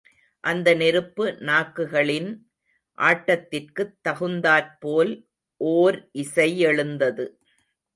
அந்த 0.43 0.69
நெருப்பு 0.73 1.25
நாக்குகளின் 1.41 2.29
ஆட்டத்திற்குத் 2.97 3.95
தகுந்தாற்போல் 4.01 5.13
ஓர் 5.61 6.09
இசை 6.17 6.65
யெழுந்தது. 6.65 7.27